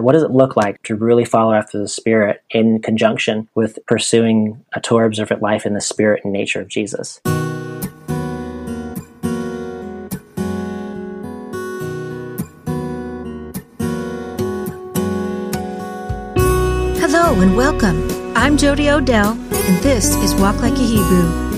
[0.00, 4.64] what does it look like to really follow after the Spirit in conjunction with pursuing
[4.74, 7.20] a Torah observant life in the spirit and nature of Jesus?
[17.00, 18.06] Hello and welcome.
[18.36, 21.48] I'm Jody Odell, and this is Walk Like a Hebrew.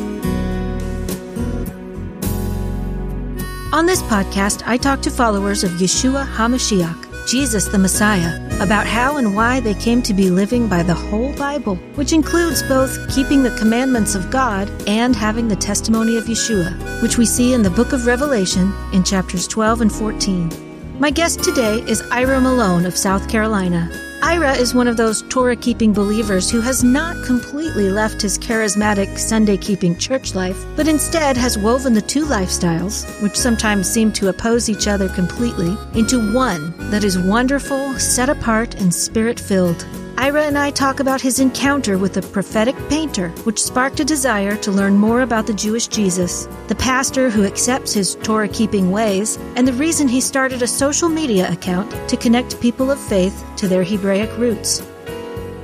[3.72, 9.16] On this podcast, I talk to followers of Yeshua HaMashiach, Jesus the Messiah, about how
[9.16, 13.42] and why they came to be living by the whole Bible, which includes both keeping
[13.42, 17.70] the commandments of God and having the testimony of Yeshua, which we see in the
[17.70, 20.98] book of Revelation in chapters 12 and 14.
[20.98, 24.09] My guest today is Ira Malone of South Carolina.
[24.22, 29.18] Ira is one of those Torah keeping believers who has not completely left his charismatic
[29.18, 34.28] Sunday keeping church life, but instead has woven the two lifestyles, which sometimes seem to
[34.28, 39.86] oppose each other completely, into one that is wonderful, set apart, and spirit filled.
[40.16, 44.56] Ira and I talk about his encounter with a prophetic painter, which sparked a desire
[44.58, 49.38] to learn more about the Jewish Jesus, the pastor who accepts his Torah keeping ways,
[49.56, 53.68] and the reason he started a social media account to connect people of faith to
[53.68, 54.82] their Hebraic roots.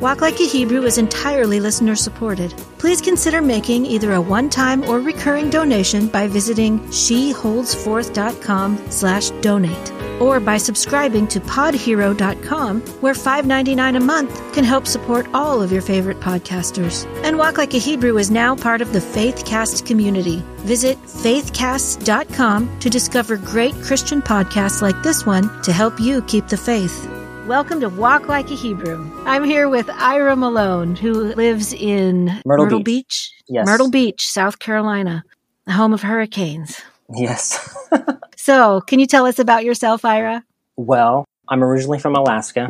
[0.00, 2.50] Walk Like a Hebrew is entirely listener supported.
[2.78, 10.38] Please consider making either a one-time or recurring donation by visiting sheholdsforth.com slash donate or
[10.38, 16.20] by subscribing to podhero.com where $5.99 a month can help support all of your favorite
[16.20, 17.06] podcasters.
[17.24, 20.42] And Walk Like a Hebrew is now part of the Faithcast community.
[20.58, 26.56] Visit faithcast.com to discover great Christian podcasts like this one to help you keep the
[26.56, 27.15] faith.
[27.46, 29.08] Welcome to Walk Like a Hebrew.
[29.24, 32.84] I'm here with Ira Malone, who lives in Myrtle Beach.
[32.84, 33.32] Beach.
[33.48, 33.66] Yes.
[33.66, 35.22] Myrtle Beach, South Carolina,
[35.64, 36.80] the home of hurricanes.
[37.14, 37.72] Yes.
[38.38, 40.44] So, can you tell us about yourself, Ira?
[40.76, 42.68] well, I'm originally from Alaska.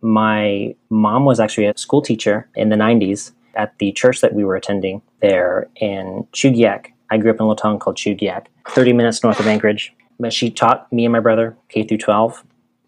[0.00, 4.44] My mom was actually a school teacher in the 90s at the church that we
[4.44, 6.92] were attending there in Chugiak.
[7.10, 9.92] I grew up in a little town called Chugiak, 30 minutes north of Anchorage.
[10.20, 12.44] But she taught me and my brother K through 12.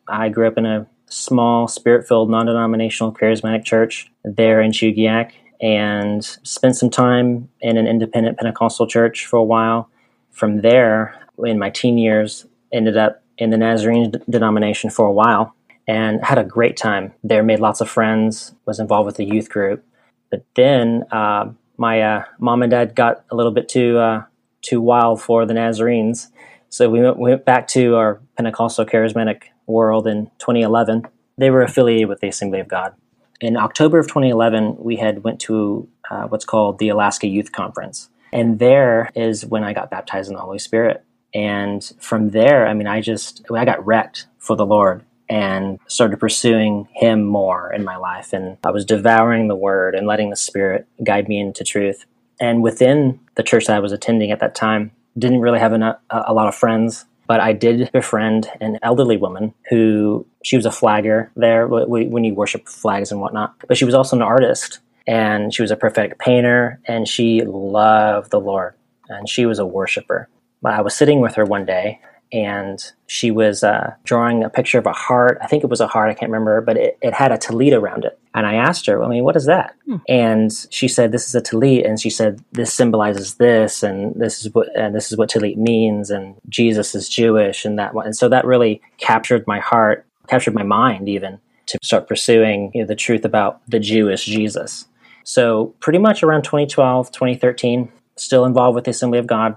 [0.07, 6.77] I grew up in a small, spirit-filled, non-denominational, charismatic church there in Chugiak, and spent
[6.77, 9.91] some time in an independent Pentecostal church for a while.
[10.31, 11.15] From there,
[11.45, 15.55] in my teen years, ended up in the Nazarene d- denomination for a while,
[15.87, 17.43] and had a great time there.
[17.43, 18.55] Made lots of friends.
[18.67, 19.85] Was involved with the youth group,
[20.31, 24.25] but then uh, my uh, mom and dad got a little bit too uh,
[24.63, 26.29] too wild for the Nazarenes,
[26.69, 31.07] so we went, we went back to our Pentecostal charismatic world in 2011.
[31.37, 32.95] They were affiliated with the Assembly of God.
[33.41, 38.09] In October of 2011, we had went to uh, what's called the Alaska Youth Conference,
[38.33, 41.05] and there is when I got baptized in the Holy Spirit.
[41.35, 46.19] And from there, I mean, I just I got wrecked for the Lord and started
[46.19, 48.33] pursuing Him more in my life.
[48.33, 52.07] And I was devouring the Word and letting the Spirit guide me into truth.
[52.41, 55.99] And within the church that I was attending at that time, didn't really have a,
[56.11, 60.73] a lot of friends, but I did befriend an elderly woman who she was a
[60.73, 63.55] flagger there wh- wh- when you worship flags and whatnot.
[63.69, 68.31] But she was also an artist and she was a prophetic painter and she loved
[68.31, 68.75] the Lord
[69.09, 70.29] and she was a worshiper.
[70.63, 72.01] But I was sitting with her one day
[72.33, 75.39] and she was uh, drawing a picture of a heart.
[75.41, 77.79] I think it was a heart, I can't remember, but it, it had a tallit
[77.79, 78.19] around it.
[78.35, 79.75] And I asked her, I mean, what is that?
[80.09, 81.89] And she said, this is a tallit.
[81.89, 85.57] And she said, this symbolizes this, and this is what, and this is what tallit
[85.57, 88.07] means, and Jesus is Jewish, and that one.
[88.07, 92.83] And so that really captured my heart, captured my mind even to start pursuing you
[92.83, 94.87] know, the truth about the Jewish Jesus.
[95.25, 99.57] So pretty much around 2012, 2013, still involved with the Assembly of God.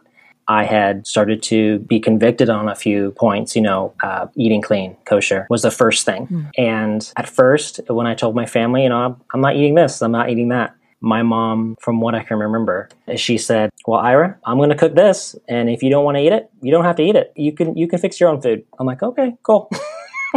[0.52, 3.56] I had started to be convicted on a few points.
[3.56, 6.52] You know, uh, eating clean, kosher was the first thing.
[6.58, 10.02] And at first, when I told my family, you know, I'm, I'm not eating this,
[10.02, 10.76] I'm not eating that.
[11.00, 14.94] My mom, from what I can remember, she said, "Well, Ira, I'm going to cook
[14.94, 17.32] this, and if you don't want to eat it, you don't have to eat it.
[17.36, 19.72] You can you can fix your own food." I'm like, "Okay, cool."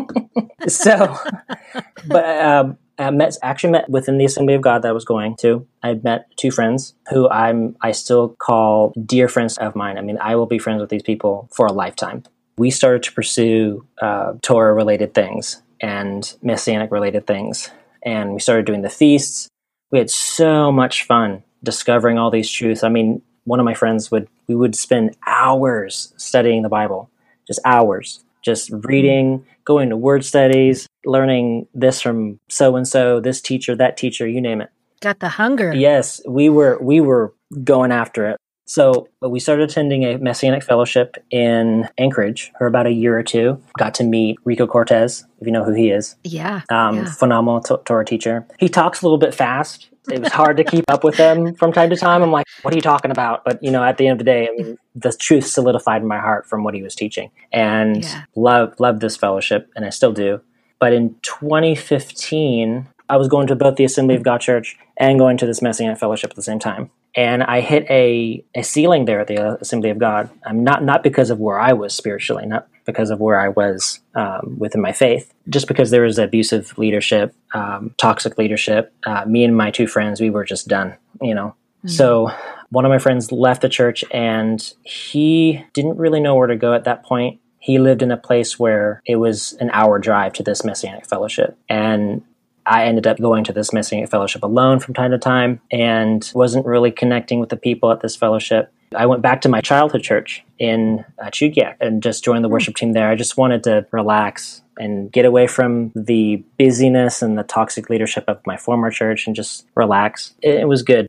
[0.69, 1.19] so,
[2.07, 5.37] but um, I met actually met within the Assembly of God that I was going
[5.37, 5.67] to.
[5.83, 9.99] I met two friends who I'm I still call dear friends of mine.
[9.99, 12.23] I mean, I will be friends with these people for a lifetime.
[12.57, 17.71] We started to pursue uh, Torah related things and Messianic related things,
[18.03, 19.49] and we started doing the feasts.
[19.91, 22.85] We had so much fun discovering all these truths.
[22.85, 27.11] I mean, one of my friends would we would spend hours studying the Bible,
[27.47, 33.41] just hours, just reading, going to word studies, learning this from so and so, this
[33.41, 34.71] teacher, that teacher, you name it.
[35.01, 35.75] Got the hunger.
[35.75, 38.39] Yes, we were we were going after it.
[38.67, 43.63] So we started attending a Messianic fellowship in Anchorage for about a year or two.
[43.79, 46.17] Got to meet Rico Cortez, if you know who he is.
[46.25, 46.63] Yeah.
[46.71, 47.05] Um, yeah.
[47.13, 48.47] Phenomenal t- Torah teacher.
[48.59, 49.91] He talks a little bit fast.
[50.11, 52.23] It was hard to keep up with them from time to time.
[52.23, 53.45] I'm like, what are you talking about?
[53.45, 56.09] But, you know, at the end of the day, I mean, the truth solidified in
[56.09, 57.31] my heart from what he was teaching.
[57.53, 58.25] And Yeah.
[58.37, 60.41] love, loved this fellowship, and I still do.
[60.79, 65.37] But in 2015, I was going to both the Assembly of God Church and going
[65.39, 66.91] to this Messianic fellowship at the same time.
[67.17, 70.31] And I hit a, a ceiling there at the Assembly of God.
[70.45, 74.01] I'm not not because of where I was spiritually, not because of where I was
[74.15, 78.93] um, within my faith, just because there was abusive leadership, um, toxic leadership.
[79.05, 81.55] Uh, me and my two friends, we were just done, you know.
[81.87, 82.31] So
[82.71, 86.73] one of my friends left the church, and he didn't really know where to go
[86.73, 87.41] at that point.
[87.59, 91.59] He lived in a place where it was an hour drive to this Messianic fellowship,
[91.69, 92.23] and
[92.67, 96.67] I ended up going to this Messianic fellowship alone from time to time and wasn't
[96.67, 98.73] really connecting with the people at this fellowship.
[98.97, 102.77] I went back to my childhood church in uh, Chugiak and just joined the worship
[102.77, 103.09] team there.
[103.09, 108.25] I just wanted to relax and get away from the busyness and the toxic leadership
[108.29, 110.35] of my former church and just relax.
[110.43, 111.07] It, it was good.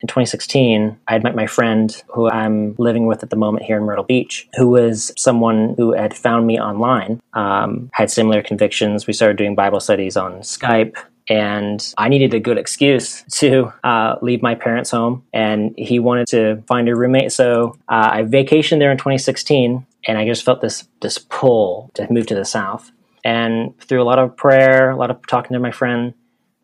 [0.00, 3.76] In 2016, I had met my friend who I'm living with at the moment here
[3.76, 9.08] in Myrtle Beach, who was someone who had found me online, um, had similar convictions.
[9.08, 10.96] We started doing Bible studies on Skype.
[11.30, 16.28] And I needed a good excuse to uh, leave my parents' home, and he wanted
[16.28, 17.32] to find a roommate.
[17.32, 22.10] So uh, I vacationed there in 2016, and I just felt this this pull to
[22.10, 22.90] move to the south.
[23.24, 26.14] And through a lot of prayer, a lot of talking to my friend,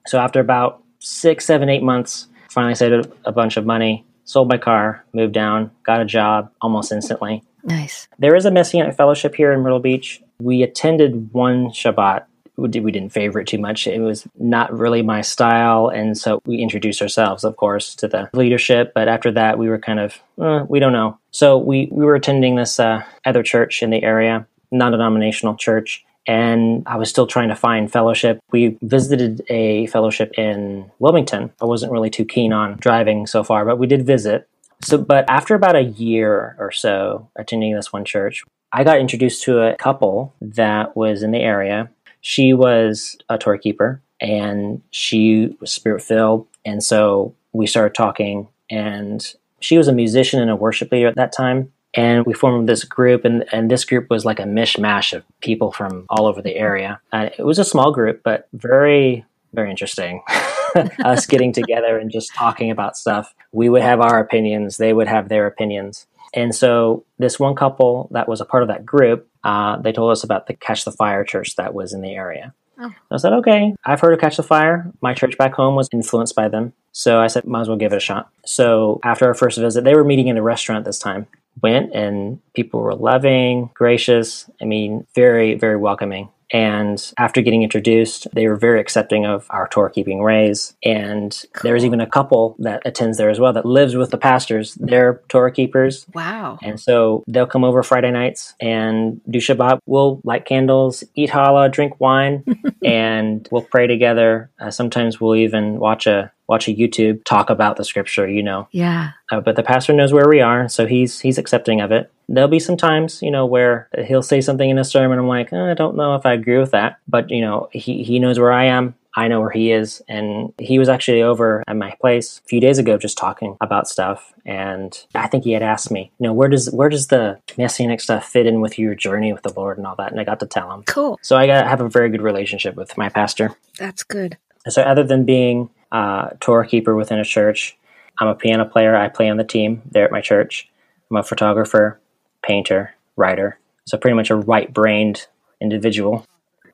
[0.06, 4.56] so after about six, seven, eight months, finally saved a bunch of money, sold my
[4.58, 7.42] car, moved down, got a job almost instantly.
[7.64, 8.08] Nice.
[8.18, 10.22] There is a Messianic fellowship here in Myrtle Beach.
[10.40, 12.24] We attended one Shabbat.
[12.56, 13.86] We did- we didn't favor it too much.
[13.88, 15.88] It was not really my style.
[15.88, 18.92] And so we introduced ourselves, of course, to the leadership.
[18.94, 21.18] But after that, we were kind of, uh, we don't know.
[21.32, 26.03] So we, we were attending this uh, other church in the area, non denominational church
[26.26, 28.40] and I was still trying to find fellowship.
[28.50, 31.52] We visited a fellowship in Wilmington.
[31.60, 34.48] I wasn't really too keen on driving so far, but we did visit.
[34.82, 38.42] So, but after about a year or so attending this one church,
[38.72, 41.90] I got introduced to a couple that was in the area.
[42.20, 46.46] She was a Torah keeper and she was spirit filled.
[46.64, 51.16] And so we started talking, and she was a musician and a worship leader at
[51.16, 55.12] that time and we formed this group and, and this group was like a mishmash
[55.12, 59.24] of people from all over the area and it was a small group but very
[59.52, 60.22] very interesting
[61.04, 65.08] us getting together and just talking about stuff we would have our opinions they would
[65.08, 69.28] have their opinions and so this one couple that was a part of that group
[69.44, 72.52] uh, they told us about the catch the fire church that was in the area
[72.78, 72.92] Oh.
[73.10, 74.90] I said, okay, I've heard of Catch the Fire.
[75.00, 76.72] My church back home was influenced by them.
[76.92, 78.30] So I said, might as well give it a shot.
[78.44, 81.26] So after our first visit, they were meeting in a restaurant this time.
[81.62, 86.28] Went and people were loving, gracious, I mean, very, very welcoming.
[86.54, 90.76] And after getting introduced, they were very accepting of our Torah keeping ways.
[90.84, 94.74] And there's even a couple that attends there as well that lives with the pastors.
[94.74, 96.06] They're Torah keepers.
[96.14, 96.58] Wow.
[96.62, 99.80] And so they'll come over Friday nights and do Shabbat.
[99.86, 102.44] We'll light candles, eat challah, drink wine,
[102.84, 104.50] and we'll pray together.
[104.60, 108.28] Uh, sometimes we'll even watch a watch a YouTube talk about the scripture.
[108.28, 109.10] You know, Yeah.
[109.30, 112.10] uh, but the pastor knows where we are, so he's he's accepting of it.
[112.28, 115.18] There'll be some times, you know, where he'll say something in a sermon.
[115.18, 118.02] I'm like, "Eh, I don't know if I agree with that, but you know, he
[118.02, 118.94] he knows where I am.
[119.16, 122.60] I know where he is, and he was actually over at my place a few
[122.60, 124.32] days ago, just talking about stuff.
[124.44, 128.00] And I think he had asked me, you know, where does where does the messianic
[128.00, 130.10] stuff fit in with your journey with the Lord and all that?
[130.10, 130.82] And I got to tell him.
[130.86, 131.18] Cool.
[131.22, 133.52] So I got have a very good relationship with my pastor.
[133.78, 134.36] That's good.
[134.68, 137.78] So other than being Uh, a Torah keeper within a church,
[138.18, 138.96] I'm a piano player.
[138.96, 140.68] I play on the team there at my church.
[141.08, 142.00] I'm a photographer,
[142.42, 143.60] painter, writer.
[143.86, 145.28] So pretty much a right-brained
[145.60, 146.24] individual.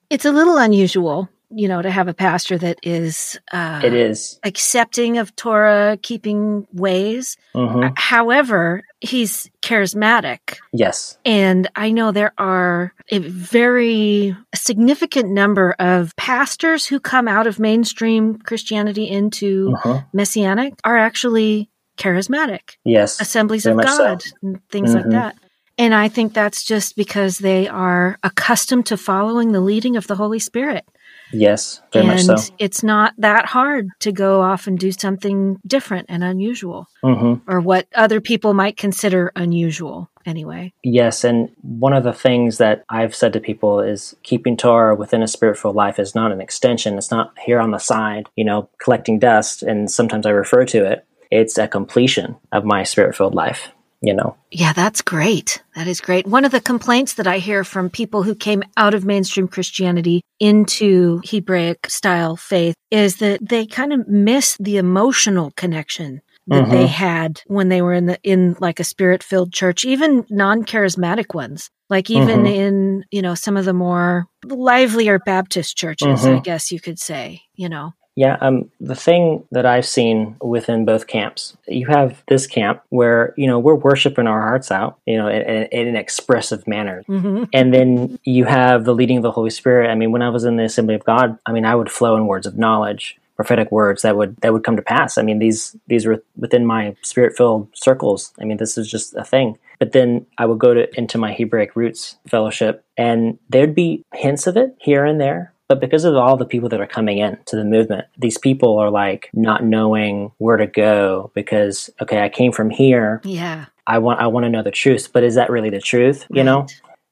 [0.09, 4.39] It's a little unusual, you know, to have a pastor that is uh, It is.
[4.45, 7.37] accepting of Torah keeping ways.
[7.55, 10.59] hmm However, he's charismatic.
[10.73, 11.19] Yes.
[11.25, 17.59] And I know there are a very significant number of pastors who come out of
[17.59, 20.07] mainstream Christianity into Mhm.
[20.13, 23.21] Messianic are actually charismatic, Yes.
[23.21, 23.99] assemblies of much so.
[23.99, 25.11] God, and things like Mhm.
[25.13, 25.35] that.
[25.79, 30.15] And I think that's just because they are accustomed to following the leading of the
[30.17, 30.85] Holy Spirit.
[31.33, 31.81] Yes.
[31.93, 32.55] Very and much so.
[32.59, 37.61] it's not that hard to go off and do something different and unusual, hmm or
[37.61, 40.73] what other people might consider unusual anyway.
[40.83, 45.23] Yes, and one of the things that I've said to people is keeping Torah within
[45.23, 46.99] a spiritual life is not an extension.
[46.99, 49.63] It's not here on the side, you know, collecting dust.
[49.63, 51.07] And sometimes I refer to it.
[51.31, 53.69] it's a completion of my spirit filled life
[54.03, 55.63] you know Yeah, that's great.
[55.77, 56.27] That is great.
[56.27, 60.23] One of the complaints that I hear from people who came out of mainstream Christianity
[60.41, 66.71] into Hebraic style faith is that they kind of miss the emotional connection that Mhm.
[66.71, 70.65] they had when they were in the in like a spirit filled church, even non
[70.65, 71.71] charismatic ones.
[71.89, 72.55] Like even Mhm.
[72.55, 76.43] in, you know, some of the more livelier Baptist churches, I Mhm.
[76.45, 77.93] guess you could say, you know.
[78.21, 83.33] Yeah, um, the thing that I've seen within both camps, you have this camp where
[83.39, 87.03] you know we're worshiping our hearts out, you know, in, in, in an expressive manner,
[87.07, 89.89] hmm and then you have the leading of the Holy Spirit.
[89.89, 92.15] I mean, when I was in the Assembly of God, I mean, I would flow
[92.15, 95.17] in words of knowledge, prophetic words that would that would come to pass.
[95.17, 98.35] I mean, these these were within my spirit filled circles.
[98.39, 99.59] I mean, this is just a thing.
[99.79, 104.47] But then I would go to into my Hebraic roots fellowship, and there'd be hints
[104.47, 105.55] of it here and there.
[105.71, 108.77] But because of all the people that are coming in to the movement, these people
[108.81, 113.21] are like not knowing where to go because okay, I came from here.
[113.23, 113.67] Yeah.
[113.87, 116.27] I want I want to know the truth, but is that really the truth?
[116.29, 116.67] You know.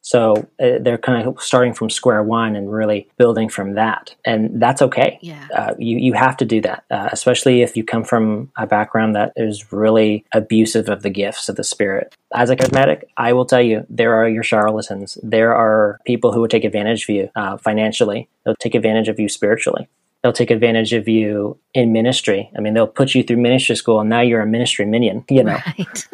[0.08, 4.58] So uh, they're kind of starting from square one and really building from that, and
[4.58, 5.18] that's okay.
[5.20, 5.46] Yeah.
[5.54, 9.14] Uh, you you have to do that, uh, especially if you come from a background
[9.16, 12.16] that is really abusive of the gifts of the spirit.
[12.34, 15.18] As a charismatic, I will tell you, there are your charlatans.
[15.22, 18.30] There are people who will take advantage of you uh, financially.
[18.46, 19.88] They'll take advantage of you spiritually.
[20.22, 22.50] They'll take advantage of you in ministry.
[22.56, 25.26] I mean, they'll put you through ministry school, and now you're a ministry minion.
[25.28, 25.58] You know.
[25.66, 26.08] Right.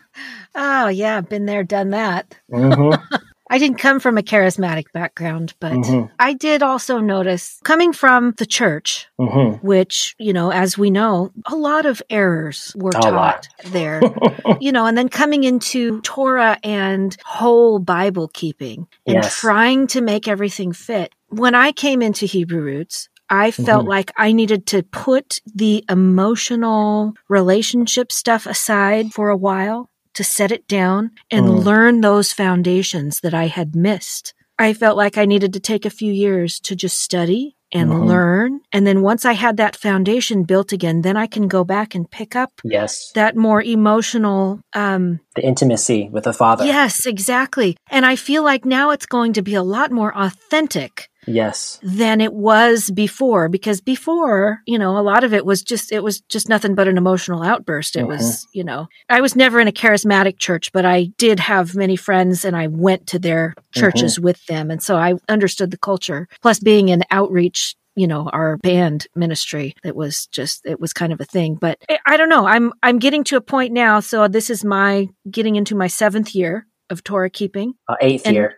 [0.54, 1.20] oh, yeah.
[1.20, 2.34] Been there, done that.
[2.50, 2.98] Mhm,
[3.54, 8.32] I didn't come from a charismatic background, but mhm, I did also notice coming from
[8.36, 9.62] the church, mhm.
[9.62, 13.48] which, you know, as we know, a lot of errors were A taught lot.
[13.70, 14.02] there,
[14.60, 19.38] you know, and then coming into Torah and whole Bible keeping and Yes.
[19.38, 21.12] trying to make everything fit.
[21.28, 23.88] When I came into Hebrew Roots, I felt Mhm.
[23.88, 30.50] like I needed to put the emotional relationship stuff aside for a while to set
[30.52, 31.64] it down and Mm.
[31.64, 34.34] learn those foundations that I had missed.
[34.58, 38.06] I felt like I needed to take a few years to just study and Mhm.
[38.06, 38.60] learn.
[38.72, 42.08] And then once I had that foundation built again, then I can go back and
[42.08, 46.64] pick up Yes, that more emotional um the intimacy with the Father.
[46.64, 51.08] yes exactly and i feel like now it's going to be a lot more authentic
[51.26, 51.78] Yes.
[51.82, 56.02] than it was before because before you know a lot of it was just it
[56.02, 57.96] was just nothing but an emotional outburst.
[57.96, 61.74] It was you know i was never in a charismatic church but i did have
[61.74, 64.70] many friends and i went to their churches with them.
[64.70, 69.74] And so i understood the culture plus being in outreach you know our band ministry
[69.84, 71.54] it was just it was kind of a thing.
[71.54, 72.46] But I- i don't know.
[72.46, 74.00] I'm i'm getting to a point now.
[74.00, 77.74] So this is my getting into my seventh year of torah keeping.
[77.88, 78.56] Uh, eighth And year.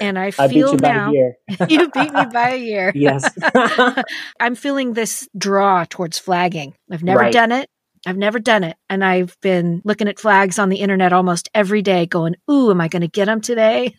[0.00, 1.36] And i feel now a year.
[1.68, 3.30] you beat me by a year yes.
[4.40, 6.74] I'm feeling this draw towards flagging.
[6.90, 7.32] I've never Right.
[7.32, 7.68] done it.
[8.08, 8.76] I've never done it.
[8.88, 12.80] And I've been looking at flags on the internet almost every day going, Ooh, am
[12.80, 13.96] I going to get them today?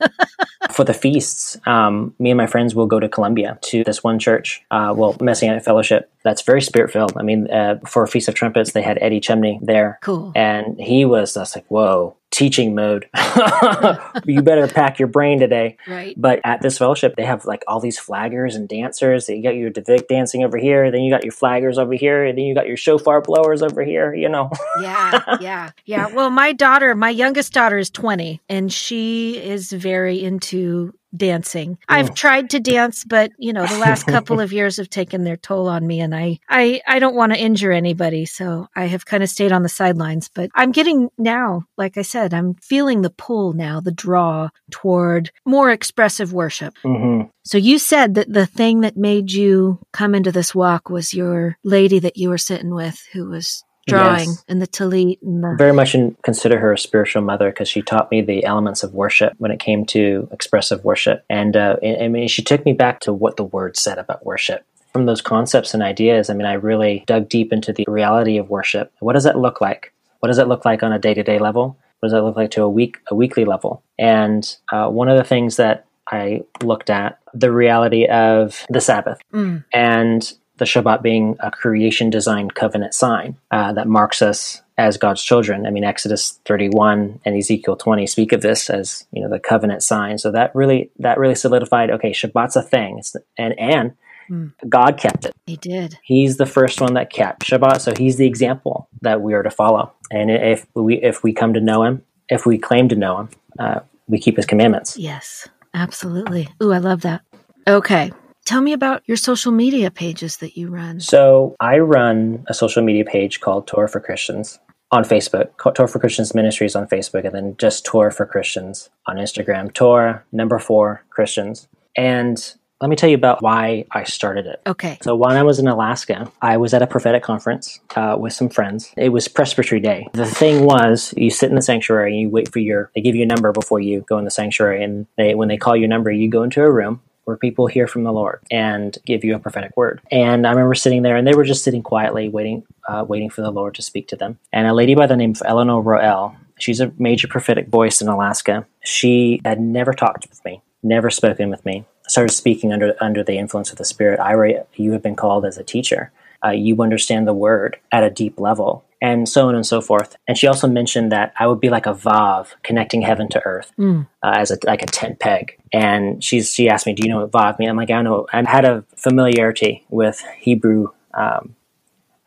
[0.72, 4.18] For the feasts, um, me and my friends will go to Columbia to this one
[4.20, 6.10] church, uh, well, Messianic Fellowship.
[6.24, 7.14] That's very spirit filled.
[7.18, 10.00] I mean, uh, for Feast of Trumpets, they had Eddie Chumney there.
[10.02, 10.32] cool.
[10.36, 13.10] And he was just like, whoa, teaching mode.
[14.26, 15.78] you better pack your brain today.
[15.88, 16.14] Right.
[16.18, 19.28] But at this fellowship, they have like all these flaggers and dancers.
[19.30, 22.38] You got your Davidic dancing over here, then you got your flaggers over here, and
[22.38, 24.52] then you got your shofar blowers over here, you know.
[24.80, 25.38] Yeah.
[25.42, 25.72] Yeah.
[25.86, 26.08] Yeah.
[26.08, 31.78] Well, my daughter, my youngest daughter is 20 and she is very into dancing.
[31.88, 35.38] I've tried to dance, but you know, the last couple of years have taken their
[35.38, 39.06] toll on me and I I I don't want to injure anybody, so I have
[39.06, 43.02] kind of stayed on the sidelines, but I'm getting now, like I said, I'm feeling
[43.02, 46.78] the pull now, the draw toward more expressive worship.
[46.84, 51.14] hmm So you said that the thing that made you come into this walk was
[51.14, 54.46] your lady that you were sitting with who was drawing Yes.
[54.48, 57.82] and the talit and the Very much in, consider her a spiritual mother because she
[57.82, 61.24] taught me the elements of worship when it came to expressive worship.
[61.30, 64.66] And uh, I mean, she took me back to what the word said about worship.
[64.94, 68.50] From those concepts and ideas, I mean, I really dug deep into the reality of
[68.50, 68.92] worship.
[69.00, 69.94] What does that look like?
[70.20, 71.78] What does it look like on a day to day level?
[72.00, 73.84] What does that look like to a week, a weekly level?
[74.00, 79.20] And uh, one of the things that I looked at the reality of the Sabbath
[79.34, 84.98] Mm, and the Shabbat being a creation design covenant sign uh, that marks us as
[84.98, 85.66] God's children.
[85.66, 89.84] I mean, Exodus 31 and Ezekiel 20 speak of this as you know the covenant
[89.84, 90.18] sign.
[90.18, 91.90] So that really that really solidified.
[91.92, 93.94] Okay, Shabbat's a thing, it's, and and
[94.28, 94.48] Hmm.
[94.68, 95.34] God kept it.
[95.46, 95.98] he did.
[96.04, 99.50] He's the first one that kept Shabbat, so he's the example that we are to
[99.50, 99.94] follow.
[100.12, 103.30] And if we if we come to know him, if we claim to know him,
[103.58, 104.98] uh, we keep his commandments.
[104.98, 106.50] Yes, absolutely.
[106.62, 107.22] Ooh, I love that.
[107.70, 108.12] Okay.
[108.48, 111.02] Tell me about your social media pages that you run.
[111.02, 114.58] So I run a social media page called Torah for Christians
[114.90, 119.18] on Facebook, Torah for Christians Ministries on Facebook, and then just Torah for Christians on
[119.18, 119.74] Instagram.
[119.74, 121.68] Torah number four Christians.
[121.98, 122.42] And
[122.80, 124.62] let me tell you about why I started it.
[124.66, 124.98] Okay.
[125.02, 128.48] So when I was in Alaska, I was at a prophetic conference uh, with some
[128.48, 128.94] friends.
[128.96, 130.08] It was Presbytery Day.
[130.14, 132.92] The thing was, you sit in the sanctuary and you wait for your.
[132.96, 135.58] They give you a number before you go in the sanctuary, and they when they
[135.58, 138.98] call your number, you go into a room where people hear from the Lord and
[139.06, 140.02] give you a prophetic word.
[140.12, 143.42] And I remember sitting there, and they were just sitting quietly, waiting, uh, waiting for
[143.42, 144.40] the Lord to speak to them.
[144.54, 148.08] And a lady by the name of Eleanor Roel, she's a major prophetic voice in
[148.08, 148.66] Alaska.
[148.86, 153.38] She had never talked with me, never spoken with me started speaking under under the
[153.38, 154.20] influence of the Spirit.
[154.20, 156.12] Ira, you have been called as a teacher.
[156.44, 160.16] Uh, you understand the word at a deep level, and so on and so forth.
[160.28, 163.72] And she also mentioned that I would be like a vav connecting heaven to earth
[163.78, 164.08] mm.
[164.24, 165.60] uh, as a like a tent peg.
[165.72, 168.28] And she's she asked me, "Do you know what vav means?" I'm like, "I know."
[168.34, 171.56] I had a familiarity with Hebrew um,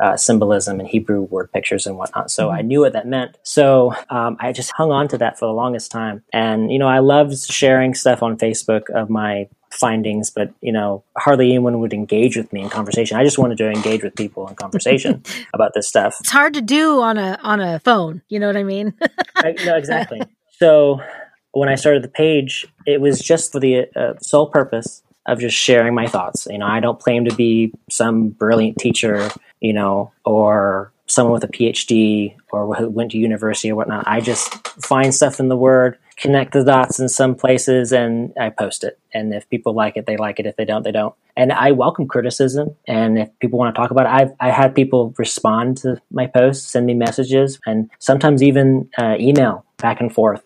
[0.00, 2.31] uh, symbolism and Hebrew word pictures and whatnot.
[2.31, 2.50] So.
[2.50, 3.39] I knew what that meant.
[3.43, 6.23] So um, I just hung on to that for the longest time.
[6.33, 11.03] And, you know, I loved sharing stuff on Facebook of my findings, but, you know,
[11.17, 13.17] hardly anyone would engage with me in conversation.
[13.17, 15.23] I just wanted to engage with people in conversation
[15.55, 16.17] about this stuff.
[16.21, 18.23] It's hard to do on a, on a phone.
[18.29, 18.95] You know what I mean?
[19.37, 20.21] I, no, exactly.
[20.59, 21.00] So
[21.53, 25.57] when I started the page, it was just for the uh, sole purpose of just
[25.57, 26.47] sharing my thoughts.
[26.50, 31.45] You know, I don't claim to be some brilliant teacher you know, or someone with
[31.45, 34.05] a PhD or who went to university or whatnot.
[34.07, 38.50] I just find stuff in the Word, connect the dots in some places, and I
[38.50, 38.99] post it.
[39.12, 40.47] And if people like it, they like it.
[40.47, 41.15] If they don't, they don't.
[41.37, 42.77] And I welcome criticism.
[42.87, 46.27] And if people want to talk about it, I've I had people respond to my
[46.27, 50.43] posts, send me messages, and sometimes even uh, email back and forth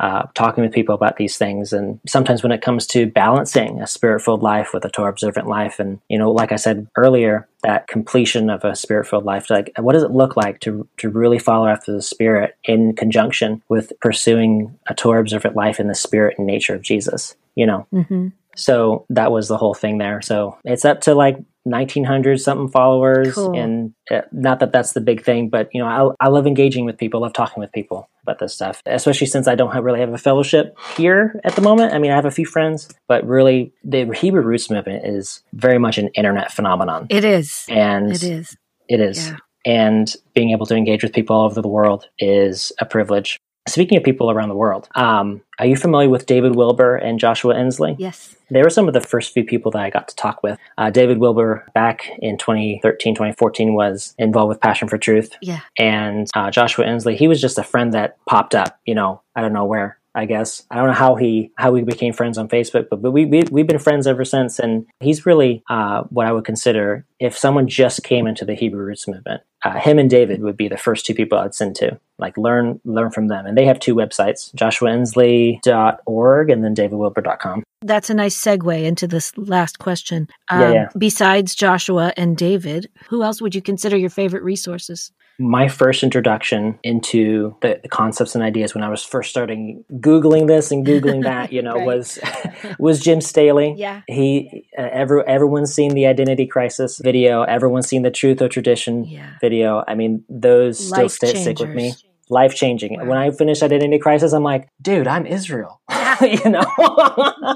[0.00, 1.72] uh, talking with people about these things.
[1.72, 5.46] And sometimes when it comes to balancing a spirit filled life with a Torah observant
[5.46, 9.50] life, and, you know, like I said earlier, that completion of a spirit filled life,
[9.50, 13.62] like what does it look like to, to really follow after the Spirit in conjunction
[13.68, 17.86] with pursuing a Torah observant life in the spirit and nature of Jesus, you know?
[17.92, 18.28] Mm-hmm.
[18.56, 20.20] So that was the whole thing there.
[20.22, 23.58] So it's up to like 1900 something followers cool.
[23.58, 26.84] and uh, not that that's the big thing but you know I, I love engaging
[26.86, 30.00] with people love talking with people about this stuff especially since i don't have, really
[30.00, 31.92] have a fellowship here at the moment.
[31.92, 35.78] I mean i have a few friends but really the hebrew roots movement is very
[35.78, 37.06] much an internet phenomenon.
[37.10, 37.66] It is.
[37.68, 38.56] And it is.
[38.88, 39.28] it is.
[39.28, 39.36] Yeah.
[39.66, 43.98] and being able to engage with people all over the world is a privilege Speaking
[43.98, 47.94] of people around the world, um, are you familiar with David Wilber and Joshua Inslee?
[47.98, 48.34] Yes.
[48.50, 50.58] They were some of the first few people that I got to talk with.
[50.78, 55.36] Uh, David Wilber, back in 2013, 2014, was involved with Passion for Truth.
[55.42, 55.60] Yeah.
[55.78, 59.42] And uh, Joshua Inslee, he was just a friend that popped up, you know, I
[59.42, 59.98] don't know where.
[60.14, 63.12] I guess I don't know how he how we became friends on Facebook, but but
[63.12, 64.58] we, we we've been friends ever since.
[64.58, 68.84] And he's really uh, what I would consider if someone just came into the Hebrew
[68.84, 69.42] Roots movement.
[69.62, 72.80] Uh, him and David would be the first two people I'd send to, like learn
[72.84, 73.46] learn from them.
[73.46, 77.62] And they have two websites, joshuainslee.org and then davidwilber.com.
[77.82, 80.28] That's a nice segue into this last question.
[80.48, 80.88] Um, yeah, yeah.
[80.96, 85.12] Besides Joshua and David, who else would you consider your favorite resources?
[85.40, 90.70] My first introduction into the, concepts and ideas when I was first starting googling this
[90.70, 91.86] and googling that, you know, right.
[91.86, 92.18] was
[92.78, 93.74] was Jim Staley.
[93.76, 97.42] Yeah, he uh, every, everyone's seen the identity crisis video.
[97.42, 99.32] Everyone's seen the truth or tradition yeah.
[99.40, 99.82] video.
[99.88, 101.94] I mean, those Life still st- stick with me.
[102.30, 102.98] Life changing.
[102.98, 103.06] Wow.
[103.06, 105.80] When I finished Identity Crisis, I'm like, dude, I'm Israel.
[106.22, 106.64] you know?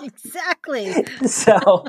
[0.03, 1.05] Exactly.
[1.27, 1.85] So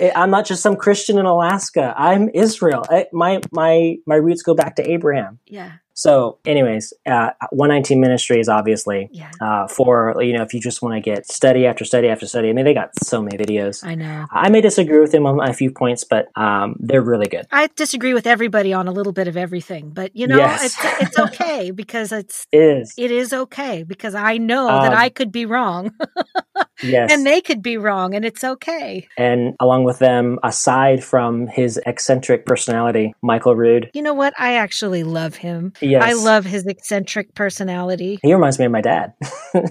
[0.00, 1.94] eh, i'm not just some christian in alaska.
[1.96, 2.84] I'm israel.
[2.90, 5.38] I, my my my roots go back to abraham.
[5.46, 9.32] Yeah so, anyways, uh, 119 Ministries, obviously, yeah.
[9.40, 12.50] uh, for, you know, if you just want to get study after study after study.
[12.50, 13.84] I mean, they got so many videos.
[13.84, 14.26] I know.
[14.30, 17.48] I may disagree with them on a few points, but um, they're really good.
[17.50, 20.66] I disagree with everybody on a little bit of everything, but, you know, yes.
[20.66, 22.94] it's, it's okay because it's, it is.
[22.96, 25.92] It is okay because I know um, that I could be wrong.
[26.82, 27.12] yes.
[27.12, 29.06] And they could be wrong, and it's okay.
[29.16, 33.90] And along with them, aside from his eccentric personality, Michael Rood.
[33.94, 34.34] You know what?
[34.38, 35.72] I actually love him.
[35.80, 36.02] Yes.
[36.04, 38.18] I love his eccentric personality.
[38.22, 39.14] He reminds me of my dad.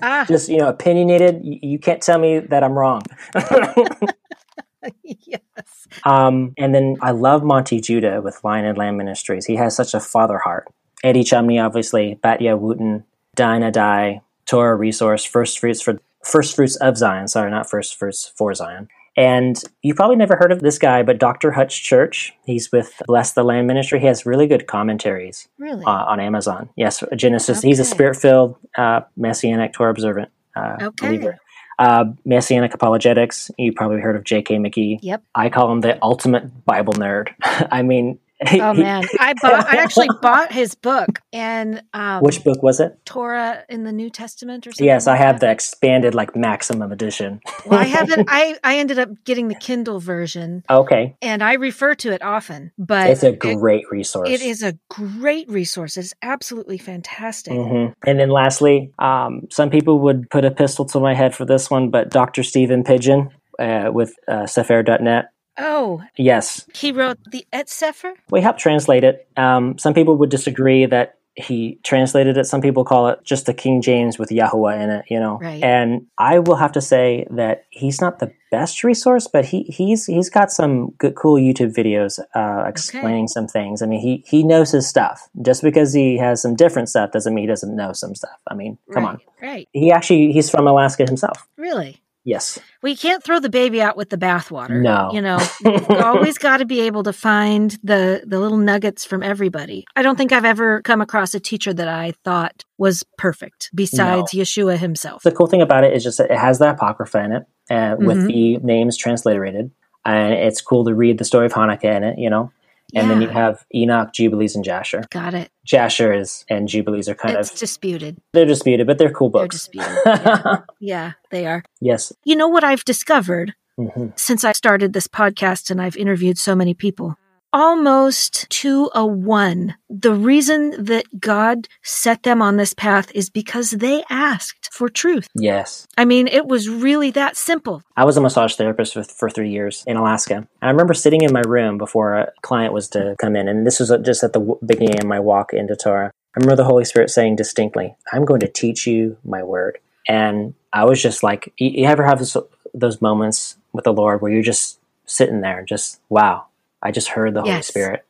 [0.02, 0.26] Ah.
[0.28, 1.40] Just, you know, opinionated.
[1.44, 3.02] You, can't tell me that I'm wrong.
[5.04, 5.88] yes.
[6.04, 9.46] Um, and then I love Monte Judah with Lion and Lamb Ministries.
[9.46, 10.68] He has such a father heart.
[11.04, 13.04] Eddie Chumney, obviously, Batya Wootten,
[13.36, 17.28] Dinah Dye, Torah Resource, First Fruits for First Fruits of Zion.
[17.28, 18.90] Sorry, not First Fruits for Zion.
[19.16, 21.52] And you probably never heard of this guy, but Dr.
[21.52, 22.34] Hutch Church.
[22.46, 24.00] He's with Bless the Land Ministry.
[24.00, 25.84] He has really good commentaries really?
[25.84, 26.70] uh, on Amazon.
[26.76, 27.60] Yes, Genesis.
[27.60, 27.70] Okay.
[27.70, 31.08] He's a spirit filled, uh, messianic, Torah observant uh, okay.
[31.08, 31.40] believer.
[31.80, 33.50] Uh, Messianic Apologetics.
[33.58, 34.58] You probably heard of J.K.
[34.58, 35.00] McKee.
[35.02, 35.24] Yep.
[35.34, 37.30] I call him the ultimate Bible nerd.
[37.44, 38.20] I mean,
[38.52, 39.66] Oh man, I bought.
[39.68, 42.98] I actually bought his book and um, which book was it?
[43.06, 44.86] Torah in the New Testament or something.
[44.86, 45.48] Yes, I have that.
[45.48, 47.40] the expanded like maximum edition.
[47.66, 48.28] Well, I haven't.
[48.32, 52.72] I I ended up getting the Kindle version, Okay, and I refer to it often.
[52.78, 54.30] But it's a it- great resource.
[54.30, 55.98] it is a great resource.
[55.98, 57.54] It's absolutely fantastic.
[57.54, 57.94] Mhm.
[58.06, 61.72] And then lastly, um, some people would put a pistol to my head for this
[61.72, 62.44] one, but Dr.
[62.44, 65.30] Stephen Pidgeon uh, with uh, Cepher.net.
[65.58, 68.14] Oh, Yes, he wrote the Eth Cepher.
[68.30, 69.28] we helped translate it.
[69.38, 72.46] Um, some people would disagree that he translated it.
[72.46, 75.38] Some people call it just the King James with Yahweh in it, you know.
[75.38, 75.62] Right.
[75.62, 80.08] And I will have to say that he's not the best resource, but he he's
[80.08, 83.84] he's got some good, cool YouTube videos uh, explaining some things.
[83.84, 85.30] I mean, he he knows his stuff.
[85.44, 88.40] Just because he has some different stuff doesn't mean he doesn't know some stuff.
[88.48, 89.20] I mean, come right, on.
[89.40, 89.70] Right.
[89.74, 91.48] He actually he's from Alaska himself.
[91.56, 92.02] Really.
[92.28, 92.60] Yes.
[92.84, 94.82] We can't throw the baby out with the bathwater.
[94.82, 95.12] No.
[95.14, 99.24] You know, you've always got to be able to find the the little nuggets from
[99.24, 99.86] everybody.
[99.96, 104.34] I don't think I've ever come across a teacher that I thought was perfect besides
[104.34, 105.24] Yeshua himself.
[105.24, 107.96] The cool thing about it is just that it has the apocrypha in it uh,
[107.98, 108.28] with Mhm.
[108.28, 109.72] the names transliterated,
[110.04, 112.20] and it's cool to read the story of Hanukkah in it.
[112.20, 112.52] You know.
[112.96, 115.04] And then you have Enoch, Jubilees, and Jasher.
[115.12, 115.50] Got it.
[115.66, 118.18] Jasher is and Jubilees are kind it's of disputed.
[118.34, 119.56] they're disputed, but they're cool They're books.
[119.68, 119.92] disputed.
[120.06, 120.58] Yeah.
[120.80, 121.64] yeah, they are.
[121.82, 122.14] yes.
[122.24, 126.56] You know what I've discovered hmm since I started this podcast and I've interviewed so
[126.56, 127.16] many people?
[127.54, 129.76] Almost to a one.
[129.90, 135.28] The reason that God set them on this path is because they asked for truth.
[135.34, 135.88] Yes.
[135.98, 137.82] I mean, it was really that simple.
[137.96, 140.36] I was a massage therapist for, for three years in Alaska.
[140.36, 143.66] And I remember sitting in my room before a client was to come in, and
[143.66, 146.12] this was just at the beginning of my walk into Torah.
[146.36, 149.80] I remember the Holy Spirit saying distinctly, I'm going to teach you my word.
[150.08, 152.38] And I was just like, you, ever have this,
[152.74, 156.46] those moments with the Lord where you're just sitting there and just, wow,
[156.82, 157.68] I just heard the Holy Yes.
[157.68, 158.06] Spirit.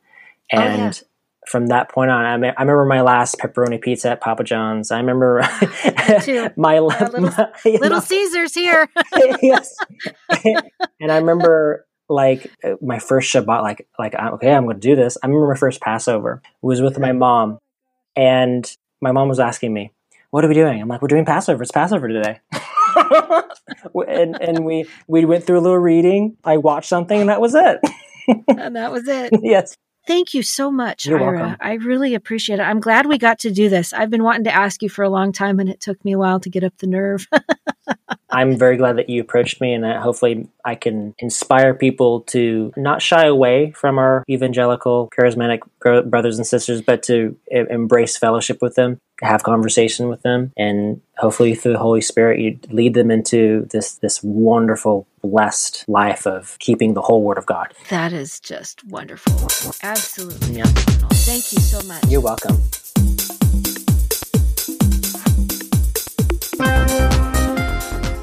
[0.52, 0.92] Oh, And yeah.
[1.50, 4.90] from that point on, I, me- I remember my last pepperoni pizza at Papa John's.
[4.90, 5.40] I remember
[6.56, 8.88] my, Uh, little- my- Little know, Caesars here.
[9.42, 9.74] yes.
[11.00, 12.50] and I remember like
[12.80, 15.18] my first Shabbat, like like okay, I'm going to do this.
[15.22, 17.58] I remember my first Passover was with my mom,
[18.16, 18.70] and
[19.02, 19.92] my mom was asking me,
[20.30, 21.62] "What are we doing?" I'm like, "We're doing Passover.
[21.62, 22.40] It's Passover today."
[24.08, 26.36] and and we we went through a little reading.
[26.44, 27.78] I watched something, and that was it.
[28.48, 29.32] And that was it.
[29.42, 29.76] yes.
[30.06, 31.38] Thank you so much, You're Ira.
[31.38, 31.56] welcome.
[31.60, 32.62] I really appreciate it.
[32.62, 33.92] I'm glad we got to do this.
[33.92, 36.18] I've been wanting to ask you for a long time, and it took me a
[36.18, 37.26] while to get up the nerve.
[38.30, 42.72] I'm very glad that you approached me, and that hopefully I can inspire people to
[42.76, 48.74] not shy away from our evangelical, charismatic brothers and sisters, but to embrace fellowship with
[48.74, 53.66] them, have conversation with them, and hopefully through the Holy Spirit, you lead them into
[53.70, 57.72] this this wonderful, blessed life of keeping the whole Word of God.
[57.88, 59.32] that is just wonderful.
[59.82, 60.58] Absolutely.
[60.58, 60.64] Yeah.
[60.66, 62.04] Thank you so much.
[62.08, 62.58] You're welcome.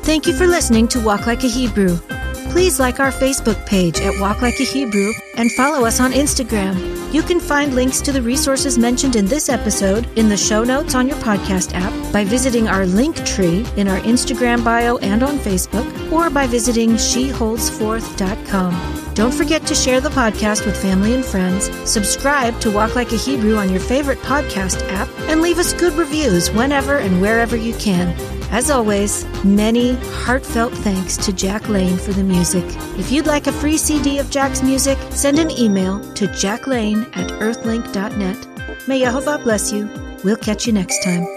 [0.05, 1.97] Thank you for listening to Walk Like a Hebrew.
[2.51, 7.11] Please like our Facebook page at Walk Like a Hebrew and follow us on Instagram.
[7.11, 10.93] You can find links to the resources mentioned in this episode in the show notes
[10.93, 15.39] on your podcast app by visiting our link tree in our Instagram bio and on
[15.39, 19.13] Facebook or by visiting sheholdsforth.com.
[19.15, 23.17] Don't forget to share the podcast with family and friends, subscribe to Walk Like a
[23.17, 27.73] Hebrew on your favorite podcast app, and leave us good reviews whenever and wherever you
[27.75, 28.34] can.
[28.51, 32.63] As always, many heartfelt thanks to Jack Lane for the music.
[32.97, 37.29] If you'd like a free CD of Jack's music, send an email to jacklane at
[37.41, 38.87] earthlink.net.
[38.87, 39.89] May Yehovah bless you.
[40.23, 41.27] We'll catch you next time.